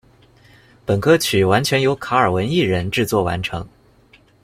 [0.83, 3.69] 本歌曲完全由卡尔文一人制作完成。